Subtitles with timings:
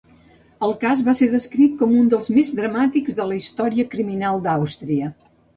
[0.67, 5.17] El cas va ser descrit com un dels més dramàtics de la història criminal d'Àustria.